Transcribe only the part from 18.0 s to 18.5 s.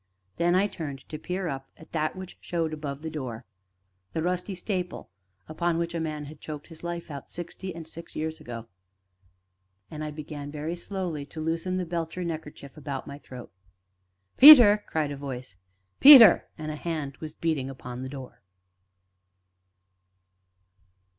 the door.